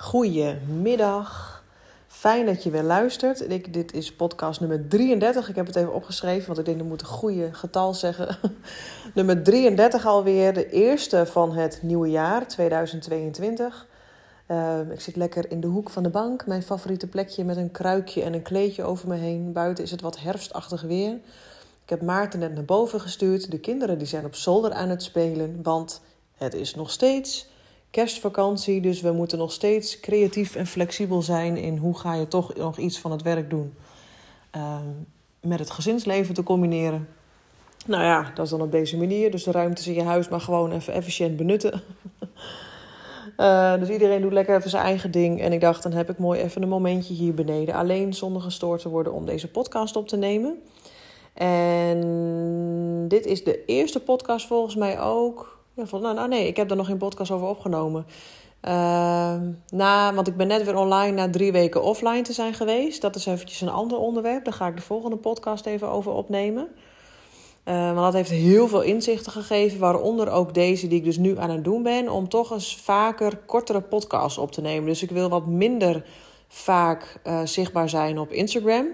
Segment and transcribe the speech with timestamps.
[0.00, 1.62] Goedemiddag.
[2.06, 3.50] Fijn dat je weer luistert.
[3.50, 5.48] Ik, dit is podcast nummer 33.
[5.48, 8.36] Ik heb het even opgeschreven, want ik denk dat moet een goede getal zeggen.
[9.14, 10.54] nummer 33 alweer.
[10.54, 13.86] De eerste van het nieuwe jaar, 2022.
[14.46, 16.46] Ehm, ik zit lekker in de hoek van de bank.
[16.46, 19.52] Mijn favoriete plekje met een kruikje en een kleedje over me heen.
[19.52, 21.12] Buiten is het wat herfstachtig weer.
[21.82, 23.50] Ik heb Maarten net naar boven gestuurd.
[23.50, 26.00] De kinderen die zijn op zolder aan het spelen, want
[26.36, 27.48] het is nog steeds
[27.90, 28.80] kerstvakantie.
[28.80, 32.78] Dus we moeten nog steeds creatief en flexibel zijn in hoe ga je toch nog
[32.78, 33.74] iets van het werk doen.
[34.50, 34.88] Ehm,
[35.40, 37.08] met het gezinsleven te combineren.
[37.86, 39.30] Nou ja, dat is dan op deze manier.
[39.30, 41.82] Dus de ruimtes in je huis maar gewoon even efficiënt benutten.
[43.36, 45.40] Uh, dus iedereen doet lekker even zijn eigen ding.
[45.40, 47.74] En ik dacht, dan heb ik mooi even een momentje hier beneden.
[47.74, 50.62] Alleen zonder gestoord te worden om deze podcast op te nemen.
[51.34, 56.56] En dit is de eerste podcast volgens mij ook ja, van, nou, nou nee, ik
[56.56, 58.06] heb er nog geen podcast over opgenomen.
[58.64, 59.36] Uh,
[59.70, 63.00] na, want ik ben net weer online na drie weken offline te zijn geweest.
[63.00, 64.44] Dat is eventjes een ander onderwerp.
[64.44, 66.68] Daar ga ik de volgende podcast even over opnemen.
[67.64, 71.38] Uh, want dat heeft heel veel inzichten gegeven, waaronder ook deze die ik dus nu
[71.38, 74.86] aan het doen ben, om toch eens vaker kortere podcasts op te nemen.
[74.86, 76.04] Dus ik wil wat minder
[76.48, 78.86] vaak uh, zichtbaar zijn op Instagram.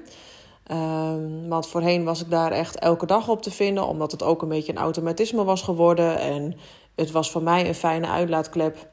[0.72, 4.42] Um, want voorheen was ik daar echt elke dag op te vinden, omdat het ook
[4.42, 6.19] een beetje een automatisme was geworden.
[6.19, 6.56] En
[6.95, 8.89] het was voor mij een fijne uitlaatklep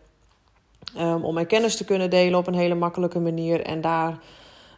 [0.98, 3.62] um, om mijn kennis te kunnen delen op een hele makkelijke manier.
[3.62, 4.20] En daar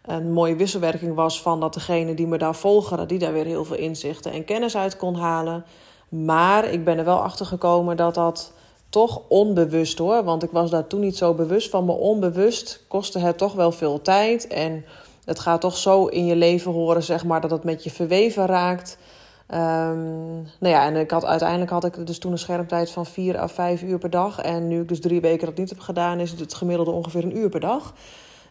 [0.06, 3.46] een mooie wisselwerking was van dat degene die me daar volgen, dat die daar weer
[3.46, 5.66] heel veel inzichten en kennis uit kon halen.
[6.10, 8.54] Maar ik ben er wel achter gekomen dat dat
[8.90, 13.20] toch onbewust hoor, want ik was daar toen niet zo bewust van, maar onbewust kostte
[13.20, 14.86] het toch wel veel tijd en
[15.26, 18.46] het gaat toch zo in je leven horen, zeg maar, dat het met je verweven
[18.46, 18.98] raakt.
[19.54, 23.40] Um, nou ja, en ik had, uiteindelijk had ik dus toen een schermtijd van 4
[23.40, 24.42] à 5 uur per dag.
[24.42, 27.38] En nu ik dus drie weken dat niet heb gedaan, is het gemiddelde ongeveer een
[27.38, 27.94] uur per dag.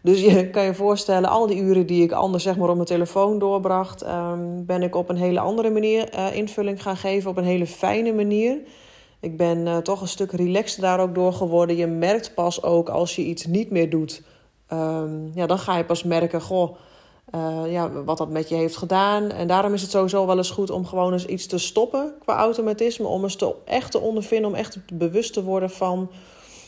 [0.02, 2.86] Dus je kan je voorstellen, al die uren die ik anders zeg maar op mijn
[2.86, 7.36] telefoon doorbracht, um, ben ik op een hele andere manier uh, invulling gaan geven, op
[7.36, 8.58] een hele fijne manier.
[9.20, 11.76] Ik ben uh, toch een stuk relaxter daar ook door geworden.
[11.76, 14.22] Je merkt pas ook als je iets niet meer doet
[14.72, 16.76] um, ja, dan ga je pas merken, goh,
[17.34, 19.30] uh, ja, wat dat met je heeft gedaan.
[19.30, 22.36] En daarom is het sowieso wel eens goed om gewoon eens iets te stoppen qua
[22.36, 23.06] automatisme.
[23.06, 26.10] Om eens te, echt te ondervinden, om echt bewust te worden van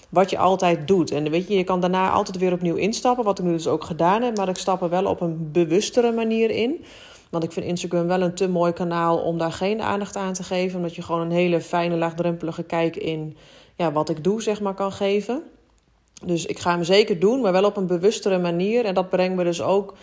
[0.09, 1.11] wat je altijd doet.
[1.11, 3.85] En weet je, je kan daarna altijd weer opnieuw instappen, wat ik nu dus ook
[3.85, 4.37] gedaan heb.
[4.37, 6.85] Maar ik stap er wel op een bewustere manier in.
[7.31, 10.43] Want ik vind Instagram wel een te mooi kanaal om daar geen aandacht aan te
[10.43, 10.77] geven.
[10.77, 13.37] Omdat je gewoon een hele fijne, laagdrempelige kijk in
[13.77, 15.43] ja, wat ik doe, zeg maar, kan geven.
[16.25, 18.85] Dus ik ga hem zeker doen, maar wel op een bewustere manier.
[18.85, 19.95] En dat brengt me dus ook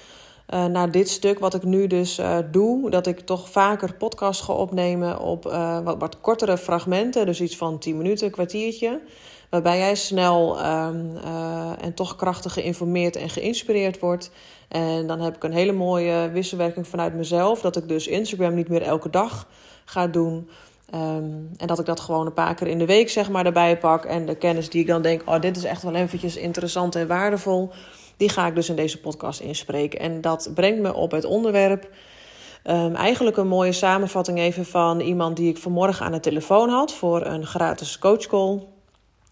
[0.54, 2.90] uh, naar dit stuk wat ik nu dus uh, doe.
[2.90, 7.26] Dat ik toch vaker podcast ga opnemen op uh, wat, kortere fragmenten.
[7.26, 9.02] Dus iets van 10 minuten, kwartiertje.
[9.50, 11.18] Waarbij jij snel um,
[11.82, 14.32] en toch krachtig geïnformeerd en geïnspireerd wordt.
[14.68, 17.62] En dan heb ik een hele mooie wisselwerking vanuit mezelf.
[17.62, 19.48] Dat ik dus Instagram niet meer elke dag
[19.86, 20.50] ga doen.
[20.96, 23.78] Um, en dat ik dat gewoon een paar keer in de week zeg maar erbij
[23.78, 24.06] pak.
[24.06, 27.08] En de kennis die ik dan denk, oh dit is echt wel eventjes interessant en
[27.08, 27.72] waardevol.
[28.18, 30.00] Die ga ik dus in deze podcast inspreken.
[30.00, 31.90] En dat brengt me op het onderwerp.
[32.66, 36.94] Um, eigenlijk een mooie samenvatting even van iemand die ik vanmorgen aan de telefoon had
[36.94, 38.64] voor een gratis coachcall.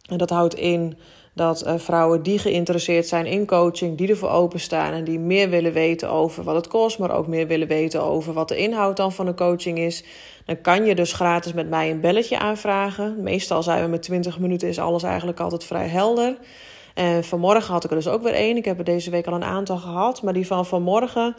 [0.10, 0.98] En dat houdt in
[1.34, 5.74] dat uh, vrouwen die geïnteresseerd zijn in coaching, die ervoor openstaan en die meer willen
[5.74, 9.12] weten over wat het kost, maar ook meer willen weten over wat de inhoud dan
[9.12, 10.04] van de coaching is,
[10.46, 13.24] dan kan je dus gratis met mij een belletje aanvragen.
[13.24, 16.38] Meestal zijn we met 20 minuten, is alles eigenlijk altijd vrij helder.
[16.94, 18.58] En vanmorgen had ik er dus ook weer één.
[18.58, 21.36] Ik heb er deze week al een aantal gehad, maar die van vanmorgen,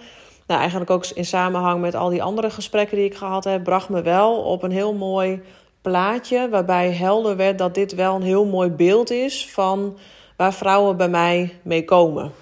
[0.46, 3.88] nou eigenlijk ook in samenhang met al die andere gesprekken die ik gehad heb, bracht
[3.88, 5.42] me wel op een heel mooi
[5.82, 9.98] plaatje waarbij helder werd dat dit wel een heel mooi beeld is van
[10.36, 12.32] waar vrouwen bij mij mee komen.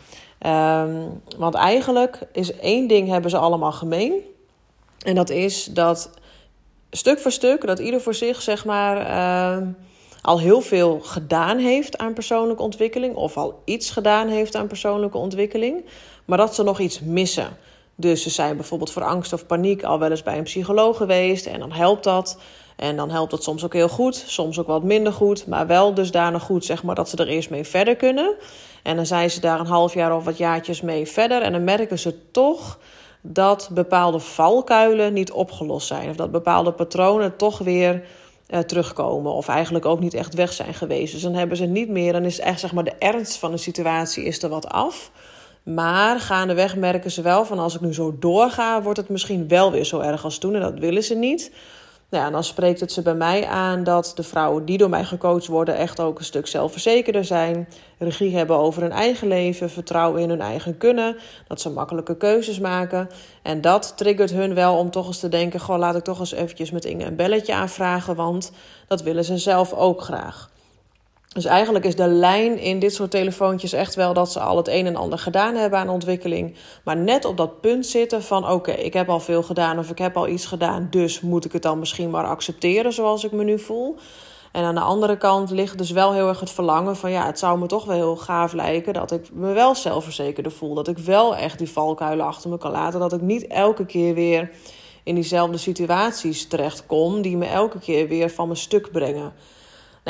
[0.46, 4.12] Um, want eigenlijk is één ding hebben ze allemaal gemeen.
[5.04, 6.10] En dat is dat
[6.90, 9.66] stuk voor stuk, dat ieder voor zich zeg maar uh,
[10.22, 13.14] al heel veel gedaan heeft aan persoonlijke ontwikkeling.
[13.14, 15.84] Of al iets gedaan heeft aan persoonlijke ontwikkeling.
[16.24, 17.56] Maar dat ze nog iets missen.
[17.94, 21.46] Dus ze zijn bijvoorbeeld voor angst of paniek al wel eens bij een psycholoog geweest.
[21.46, 22.38] En dan helpt dat.
[22.80, 25.94] En dan helpt het soms ook heel goed, soms ook wat minder goed, maar wel
[25.94, 28.34] dusdanig goed zeg maar, dat ze er eerst mee verder kunnen.
[28.82, 31.64] En dan zijn ze daar een half jaar of wat jaartjes mee verder en dan
[31.64, 32.78] merken ze toch
[33.20, 36.10] dat bepaalde valkuilen niet opgelost zijn.
[36.10, 38.04] Of dat bepaalde patronen toch weer
[38.48, 39.32] uh, terugkomen.
[39.32, 41.12] Of eigenlijk ook niet echt weg zijn geweest.
[41.12, 43.56] Dus dan hebben ze niet meer, dan is echt zeg maar de ernst van de
[43.56, 45.10] situatie is er wat af.
[45.62, 49.70] Maar gaandeweg merken ze wel van als ik nu zo doorga, wordt het misschien wel
[49.70, 50.54] weer zo erg als toen.
[50.54, 51.50] En dat willen ze niet.
[52.10, 55.04] Nou ja, dan spreekt het ze bij mij aan dat de vrouwen die door mij
[55.04, 57.68] gecoacht worden echt ook een stuk zelfverzekerder zijn,
[57.98, 61.16] regie hebben over hun eigen leven, vertrouwen in hun eigen kunnen,
[61.48, 63.08] dat ze makkelijke keuzes maken.
[63.42, 66.32] En dat triggert hun wel om toch eens te denken: goh, laat ik toch eens
[66.32, 68.52] eventjes met Inge een belletje aanvragen, want
[68.86, 70.50] dat willen ze zelf ook graag.
[71.34, 74.68] Dus eigenlijk is de lijn in dit soort telefoontjes echt wel dat ze al het
[74.68, 76.54] een en ander gedaan hebben aan ontwikkeling.
[76.84, 79.98] Maar net op dat punt zitten van oké, ik heb al veel gedaan of ik
[79.98, 83.44] heb al iets gedaan, dus moet ik het dan misschien maar accepteren zoals ik me
[83.44, 83.96] nu voel.
[84.52, 87.38] En aan de andere kant ligt dus wel heel erg het verlangen van ja, het
[87.38, 90.74] zou me toch wel heel gaaf lijken dat ik me wel zelfverzekerder voel.
[90.74, 93.00] Dat ik wel echt die valkuilen achter me kan laten.
[93.00, 94.50] Dat ik niet elke keer weer
[95.04, 99.32] in diezelfde situaties terechtkom die me elke keer weer van mijn stuk brengen.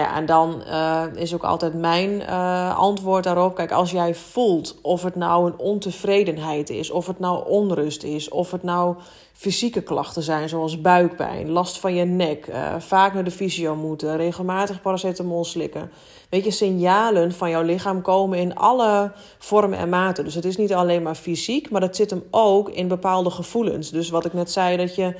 [0.00, 3.55] Ja, en dan uh, is ook altijd mijn uh, antwoord daarop.
[3.55, 8.29] Kijk, als jij voelt of het nou een ontevredenheid is, of het nou onrust is,
[8.29, 8.97] of het nou
[9.32, 14.17] fysieke klachten zijn, zoals buikpijn, last van je nek, uh, vaak naar de fysio moeten,
[14.17, 15.91] regelmatig paracetamol slikken.
[16.29, 20.25] Weet je, signalen van jouw lichaam komen in alle vormen en maten.
[20.25, 23.91] Dus het is niet alleen maar fysiek, maar het zit hem ook in bepaalde gevoelens.
[23.91, 25.14] Dus wat ik net zei, dat je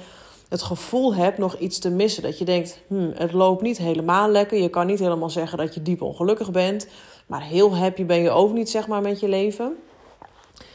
[0.51, 2.23] het gevoel hebt nog iets te missen.
[2.23, 4.59] Dat je denkt, hmm, het loopt niet helemaal lekker.
[4.59, 6.87] Je kan niet helemaal zeggen dat je diep ongelukkig bent.
[7.27, 9.77] Maar heel happy ben je ook niet, zeg maar, met je leven.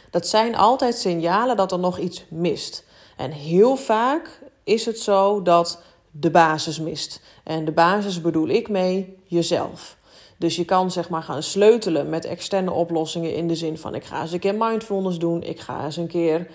[0.10, 2.86] Dat zijn altijd signalen dat er nog iets mist.
[3.18, 5.82] En heel vaak is het zo dat
[6.12, 7.22] de basis mist.
[7.44, 9.98] En de basis bedoel ik mee jezelf.
[10.38, 14.04] Dus je kan zeg maar gaan sleutelen met externe oplossingen in de zin van ik
[14.04, 16.48] ga eens een keer mindfulness doen, ik ga eens een keer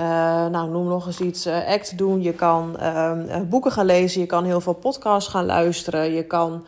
[0.00, 1.46] uh, nou, noem nog eens iets.
[1.46, 2.22] Uh, act doen.
[2.22, 3.12] Je kan uh,
[3.48, 4.20] boeken gaan lezen.
[4.20, 6.12] Je kan heel veel podcasts gaan luisteren.
[6.12, 6.66] Je kan,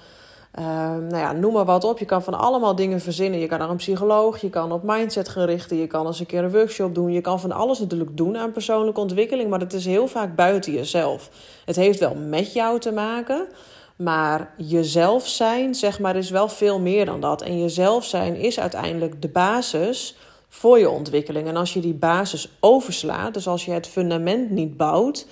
[0.51, 1.99] ehm, nou ja, noem maar wat op.
[1.99, 3.41] Je kan van allemaal dingen verzinnen.
[3.41, 4.41] Je kan naar een psycholoog.
[4.41, 5.77] Je kan op mindset gaan richten.
[5.77, 7.13] Je kan eens een keer een workshop doen.
[7.13, 9.51] Je kan van alles natuurlijk doen aan persoonlijke ontwikkeling.
[9.51, 11.31] Maar het is heel vaak buiten jezelf.
[11.65, 13.47] Het heeft wel met jou te maken.
[13.97, 17.43] Maar jezelf zijn, zeg maar, is wel veel meer dan dat.
[17.43, 20.17] En jezelf zijn is uiteindelijk de basis
[20.49, 21.49] voor je ontwikkeling.
[21.49, 25.27] En als je die basis overslaat, dus als je het fundament niet bouwt,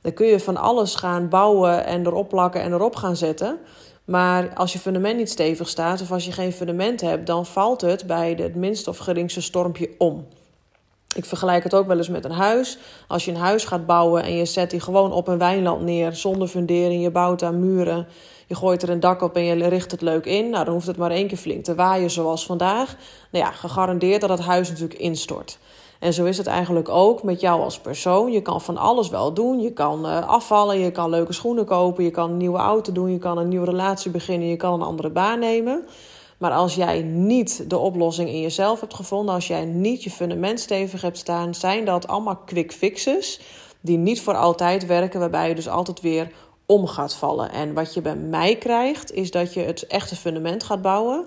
[0.00, 3.58] dan kun je van alles gaan bouwen en erop plakken en erop gaan zetten.
[4.04, 7.80] Maar als je fundament niet stevig staat of als je geen fundament hebt, dan valt
[7.80, 10.26] het bij het minste of geringste stormpje om.
[11.14, 12.78] Ik vergelijk het ook wel eens met een huis.
[13.08, 16.12] Als je een huis gaat bouwen en je zet die gewoon op een wijnland neer
[16.14, 18.06] zonder fundering, je bouwt aan muren,
[18.50, 20.50] je gooit er een dak op en je richt het leuk in.
[20.50, 22.96] Nou, dan hoeft het maar één keer flink te waaien zoals vandaag.
[23.30, 25.58] Nou ja, gegarandeerd dat het huis natuurlijk instort.
[25.98, 28.32] En zo is het eigenlijk ook met jou als persoon.
[28.32, 29.60] Je kan van alles wel doen.
[29.60, 33.10] Je kan uh, afvallen, je kan leuke schoenen kopen, je kan een nieuwe auto doen,
[33.10, 35.84] je kan een nieuwe relatie beginnen, je kan een andere baan nemen.
[36.38, 40.60] Maar als jij niet de oplossing in jezelf hebt gevonden, als jij niet je fundament
[40.60, 43.40] stevig hebt staan, zijn dat allemaal quick fixes
[43.80, 46.30] die niet voor altijd werken, waarbij je dus altijd weer
[46.70, 47.50] om gaat vallen.
[47.50, 51.26] En wat je bij mij krijgt, is dat je het echte fundament gaat bouwen,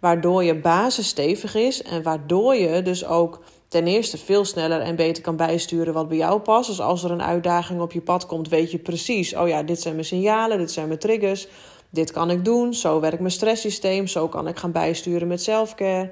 [0.00, 4.96] waardoor je basis stevig is en waardoor je dus ook ten eerste veel sneller en
[4.96, 6.68] beter kan bijsturen wat bij jou past.
[6.68, 9.80] Dus als er een uitdaging op je pad komt, weet je precies: oh ja, dit
[9.80, 11.48] zijn mijn signalen, dit zijn mijn triggers.
[11.90, 16.10] Dit kan ik doen, zo werkt mijn stresssysteem, zo kan ik gaan bijsturen met selfcare.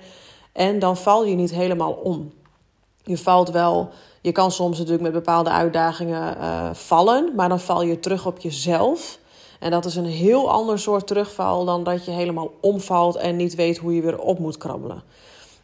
[0.53, 2.33] En dan val je niet helemaal om.
[3.03, 7.83] Je valt wel, je kan soms natuurlijk met bepaalde uitdagingen uh, vallen, maar dan val
[7.83, 9.19] je terug op jezelf.
[9.61, 13.55] En dat is een heel ander soort terugval dan dat je helemaal omvalt en niet
[13.55, 15.03] weet hoe je weer op moet krabbelen.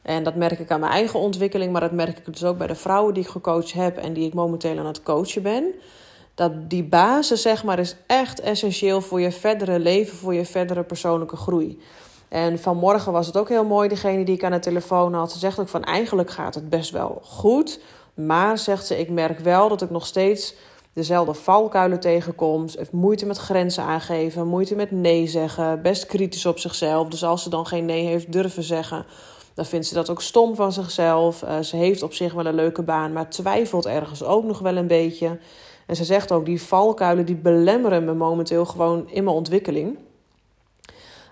[0.03, 2.67] En dat merk ik aan mijn eigen ontwikkeling, maar dat merk ik dus ook bij
[2.67, 5.75] de vrouwen die ik gecoacht heb en die ik momenteel aan het coachen ben
[6.35, 10.83] dat die basis, zeg maar, is echt essentieel voor je verdere leven, voor je verdere
[10.83, 11.81] persoonlijke groei.
[12.29, 15.33] En vanmorgen was het ook heel mooi, degene die ik aan de telefoon had.
[15.33, 17.81] Ze zegt ook van eigenlijk gaat het best wel goed.
[18.15, 20.55] Maar zegt ze, ik merk wel dat ik nog steeds
[20.93, 22.67] dezelfde valkuilen tegenkom.
[22.77, 25.83] Heeft moeite met grenzen aangeven, moeite met nee zeggen.
[25.83, 27.09] Best kritisch op zichzelf.
[27.09, 29.07] Dus als ze dan geen nee heeft durven zeggen,
[29.55, 31.43] dan vindt ze dat ook stom van zichzelf.
[31.43, 34.77] Uh, ze heeft op zich wel een leuke baan, maar twijfelt ergens ook nog wel
[34.77, 35.39] een beetje.
[35.87, 39.99] En ze zegt ook, die valkuilen die belemmeren me momenteel gewoon in mijn ontwikkeling.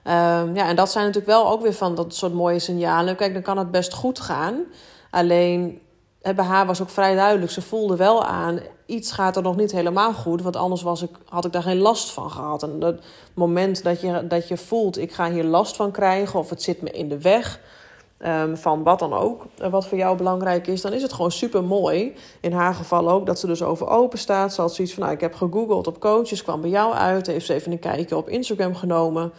[0.04, 3.16] Um, ja, en dat zijn natuurlijk wel ook weer van dat soort mooie signalen.
[3.16, 4.64] Kijk, dan kan het best goed gaan.
[5.10, 5.80] Alleen,
[6.22, 7.52] bij haar was ook vrij duidelijk.
[7.52, 10.42] Ze voelde wel aan, iets gaat er nog niet helemaal goed.
[10.42, 12.62] Want anders was ik, had ik daar geen last van gehad.
[12.62, 13.02] En het
[13.34, 16.38] moment dat je, dat je voelt, ik ga hier last van krijgen...
[16.38, 17.60] of het zit me in de weg
[18.22, 21.64] Ehm, van wat dan ook, wat voor jou belangrijk is, dan is het gewoon super
[21.64, 22.14] mooi.
[22.40, 24.54] In haar geval ook dat ze dus over open staat.
[24.54, 27.46] Ze had zoiets van: nou, ik heb gegoogeld op coaches, kwam bij jou uit, heeft
[27.46, 29.32] ze even een kijkje op Instagram genomen.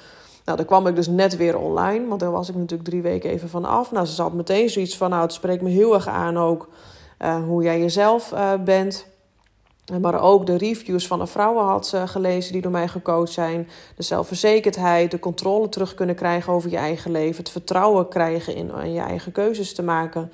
[0.46, 3.30] Nou, daar kwam ik dus net weer online, want daar was ik natuurlijk drie weken
[3.30, 3.92] even van af.
[3.92, 6.70] Nou, ze zat meteen zoiets van: nou, het spreekt me heel erg aan ook
[7.20, 9.06] uh, hoe jij jezelf uh, bent.
[10.02, 13.70] Maar ook de reviews van de vrouwen had ze gelezen die door mij gecoacht zijn.
[13.96, 17.38] De zelfverzekerdheid, de controle terug kunnen krijgen over je eigen leven.
[17.38, 20.32] Het vertrouwen krijgen in, je eigen keuzes te maken.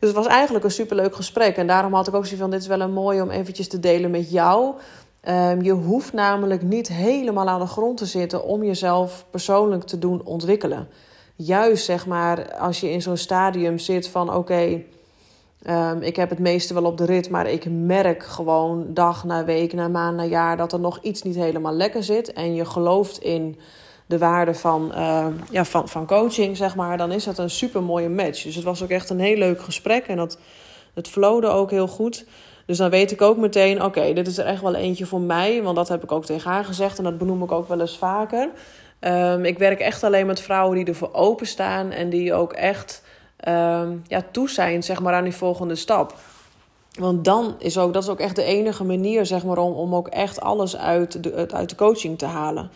[0.00, 1.56] Dus het was eigenlijk een superleuk gesprek.
[1.56, 3.80] En daarom had ik ook zoiets van: dit is wel een mooi om eventjes te
[3.80, 4.74] delen met jou.
[5.20, 9.98] Ehm, je hoeft namelijk niet helemaal aan de grond te zitten om jezelf persoonlijk te
[9.98, 10.88] doen ontwikkelen.
[11.36, 14.82] Juist zeg maar als je in zo'n stadium zit van: oké.
[15.62, 19.44] Ehm, ik heb het meeste wel op de rit, maar ik merk gewoon dag na
[19.44, 22.32] week, na maand, na jaar dat er nog iets niet helemaal lekker zit.
[22.32, 23.58] En je gelooft in
[24.06, 26.96] de waarde van, ehm, ja, van, van coaching, zeg maar.
[26.96, 28.42] Dan is dat een super mooie match.
[28.42, 30.38] Dus het was ook echt een heel leuk gesprek en dat,
[30.94, 32.26] het flowde ook heel goed.
[32.66, 35.62] Dus dan weet ik ook meteen, oké, dit is er echt wel eentje voor mij.
[35.62, 37.98] Want dat heb ik ook tegen haar gezegd en dat benoem ik ook wel eens
[37.98, 38.48] vaker.
[39.00, 43.02] Ehm, ik werk echt alleen met vrouwen die ervoor openstaan en die ook echt
[43.48, 46.14] um, ja, toe zijn zeg maar, aan die volgende stap.
[46.98, 49.94] Want dan is ook, dat is ook echt de enige manier zeg maar, om, om
[49.94, 52.70] ook echt alles uit de, uit de coaching te halen.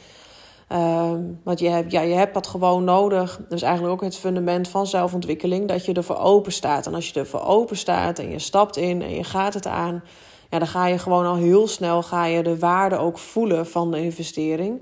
[0.74, 3.36] Um, want je hebt, ja, je hebt dat gewoon nodig.
[3.48, 5.68] Dat is eigenlijk ook het fundament van zelfontwikkeling.
[5.68, 6.86] Dat je ervoor open staat.
[6.86, 10.02] En als je ervoor open staat en je stapt in en je gaat het aan.
[10.50, 13.90] Ja, dan ga je gewoon al heel snel ga je de waarde ook voelen van
[13.90, 14.80] de investering.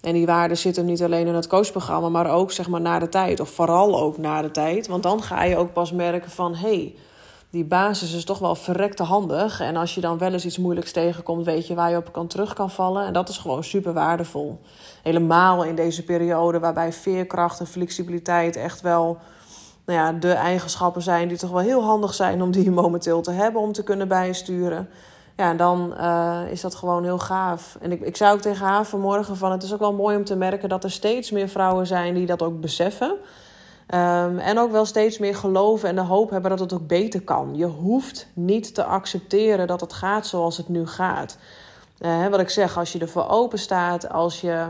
[0.00, 2.98] En die waarde zit hem niet alleen in het coachprogramma, maar ook zeg maar na
[2.98, 3.40] de tijd.
[3.40, 4.86] Of vooral ook na de tijd.
[4.86, 6.94] Want dan ga je ook pas merken van hé, hey,
[7.54, 9.60] die basis is toch wel verrekte handig.
[9.60, 12.26] En als je dan wel eens iets moeilijks tegenkomt, weet je waar je op kan
[12.26, 13.06] terug kan vallen.
[13.06, 14.60] En dat is gewoon super waardevol.
[15.02, 19.18] Helemaal in deze periode waarbij veerkracht en flexibiliteit echt wel
[19.86, 23.30] nou ja, de eigenschappen zijn die toch wel heel handig zijn om die momenteel te
[23.30, 24.88] hebben om te kunnen bijsturen
[25.36, 27.76] ja, dan uh, is dat gewoon heel gaaf.
[27.80, 29.52] En ik, ik zei ook tegen haar vanmorgen van...
[29.52, 32.14] het is ook wel mooi om te merken dat er steeds meer vrouwen zijn...
[32.14, 33.14] die dat ook beseffen.
[33.88, 37.22] Um, en ook wel steeds meer geloven en de hoop hebben dat het ook beter
[37.22, 37.56] kan.
[37.56, 41.38] Je hoeft niet te accepteren dat het gaat zoals het nu gaat.
[42.00, 44.66] Uh, wat ik zeg, als je ervoor open staat, als je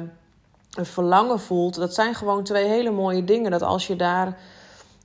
[0.74, 1.74] een verlangen voelt...
[1.74, 3.50] dat zijn gewoon twee hele mooie dingen.
[3.50, 4.38] Dat als je daar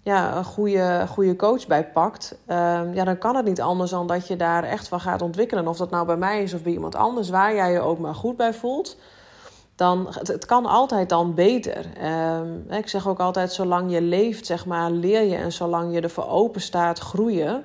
[0.04, 4.08] ja, een goede, goede coach bij pakt, ehm, ja, dan kan het niet anders dan
[4.08, 5.68] dat je daar echt van gaat ontwikkelen.
[5.68, 8.16] Of dat nou bij mij is of bij iemand anders, waar jij je ook maar
[8.16, 8.98] goed bij voelt.
[9.80, 11.86] Dan, het, kan altijd dan beter.
[12.38, 15.36] Um, ik zeg ook altijd, zolang je leeft, zeg maar, leer je.
[15.36, 17.64] En zolang je ervoor open staat, groeien.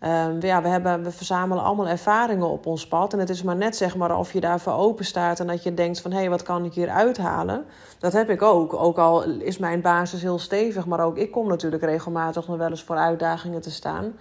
[0.00, 3.12] Um, ja, we, hebben, we verzamelen allemaal ervaringen op ons pad.
[3.12, 5.74] En het is maar net zeg maar, of je daarvoor open staat en dat je
[5.74, 7.64] denkt van hé, hey, wat kan ik hier uithalen?
[7.98, 8.74] Dat heb ik ook.
[8.74, 12.70] Ook al is mijn basis heel stevig, maar ook ik kom natuurlijk regelmatig nog wel
[12.70, 14.12] eens voor uitdagingen te staan.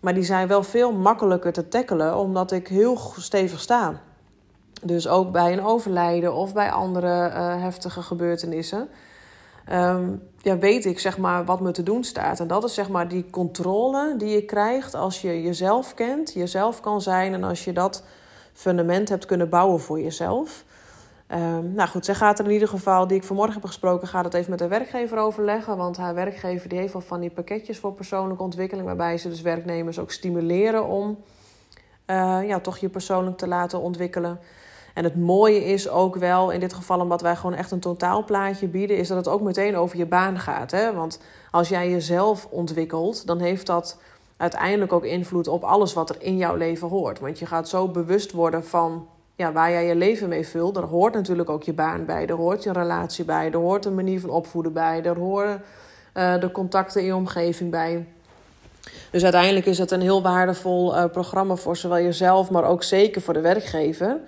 [0.00, 4.00] Maar die zijn wel veel makkelijker te tackelen, omdat ik heel stevig sta.
[4.84, 8.88] Dus ook bij een overlijden of bij andere uh, heftige gebeurtenissen.
[9.72, 12.40] Um, ja, weet ik zeg maar wat me te doen staat.
[12.40, 16.80] En dat is zeg maar die controle die je krijgt als je jezelf kent, jezelf
[16.80, 18.04] kan zijn en als je dat
[18.52, 20.64] fundament hebt kunnen bouwen voor jezelf.
[21.28, 24.24] Um, nou goed, zij gaat er in ieder geval, die ik vanmorgen heb gesproken, gaat
[24.24, 25.76] het even met haar werkgever overleggen.
[25.76, 29.40] Want haar werkgever die heeft al van die pakketjes voor persoonlijke ontwikkeling, waarbij ze dus
[29.40, 31.18] werknemers ook stimuleren om
[32.06, 34.40] uh, ja, toch je persoonlijk te laten ontwikkelen.
[34.94, 38.66] En het mooie is ook wel, in dit geval omdat wij gewoon echt een totaalplaatje
[38.66, 40.70] bieden, is dat het ook meteen over je baan gaat.
[40.70, 40.92] Hè?
[40.92, 41.20] Want
[41.50, 43.98] als jij jezelf ontwikkelt, dan heeft dat
[44.36, 47.20] uiteindelijk ook invloed op alles wat er in jouw leven hoort.
[47.20, 49.06] Want je gaat zo bewust worden van
[49.36, 50.74] ja, waar jij je leven mee vult.
[50.74, 53.94] Daar hoort natuurlijk ook je baan bij, er hoort je relatie bij, er hoort een
[53.94, 55.62] manier van opvoeden bij, er horen
[56.14, 58.06] uh, de contacten in je omgeving bij.
[59.10, 63.20] Dus uiteindelijk is het een heel waardevol uh, programma voor zowel jezelf, maar ook zeker
[63.20, 64.20] voor de werkgever.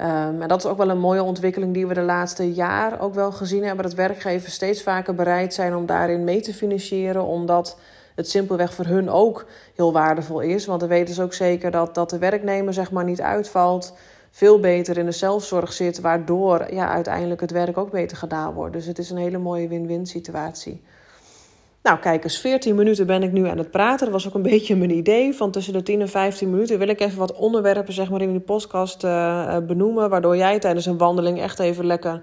[0.00, 3.14] Um, en dat is ook wel een mooie ontwikkeling die we de laatste jaar ook
[3.14, 3.84] wel gezien hebben.
[3.84, 7.24] Dat werkgevers steeds vaker bereid zijn om daarin mee te financieren.
[7.24, 7.78] Omdat
[8.14, 10.66] het simpelweg voor hun ook heel waardevol is.
[10.66, 13.96] Want dan weten ze ook zeker dat, dat de werknemer zeg maar niet uitvalt.
[14.30, 16.00] Veel beter in de zelfzorg zit.
[16.00, 18.72] Waardoor ja, uiteindelijk het werk ook beter gedaan wordt.
[18.72, 20.82] Dus het is een hele mooie win-win situatie.
[21.82, 24.04] Nou, kijk eens, 14 minuten ben ik nu aan het praten.
[24.04, 25.34] Dat was ook een beetje mijn idee.
[25.34, 28.30] Van tussen de 10 en 15 minuten wil ik even wat onderwerpen zeg maar, in
[28.30, 30.10] die podcast uh, benoemen.
[30.10, 32.22] Waardoor jij tijdens een wandeling echt even lekker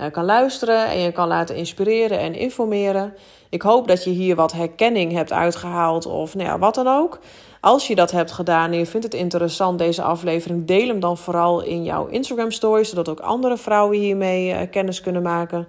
[0.00, 0.86] uh, kan luisteren.
[0.86, 3.14] En je kan laten inspireren en informeren.
[3.48, 6.06] Ik hoop dat je hier wat herkenning hebt uitgehaald.
[6.06, 7.18] Of nou ja, wat dan ook.
[7.60, 11.18] Als je dat hebt gedaan en je vindt het interessant, deze aflevering, deel hem dan
[11.18, 12.84] vooral in jouw Instagram story.
[12.84, 15.66] Zodat ook andere vrouwen hiermee kennis kunnen maken.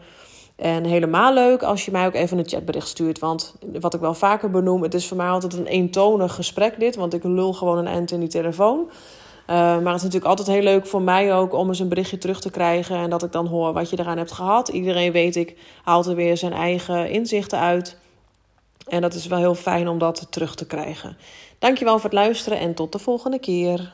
[0.56, 3.20] En helemaal leuk als je mij ook even een chatbericht stuurt.
[3.20, 6.96] Want wat ik wel vaker benoem, het is voor mij altijd een eentonig gesprek dit.
[6.96, 8.80] Want ik lul gewoon een eind in die telefoon.
[9.50, 12.18] Uh, maar het is natuurlijk altijd heel leuk voor mij ook om eens een berichtje
[12.18, 12.96] terug te krijgen.
[12.96, 14.68] En dat ik dan hoor wat je eraan hebt gehad.
[14.68, 17.98] Iedereen weet ik, haalt er weer zijn eigen inzichten uit.
[18.88, 21.18] En dat is wel heel fijn om dat terug te krijgen.
[21.60, 23.94] Dankjewel voor het luisteren en tot de volgende keer.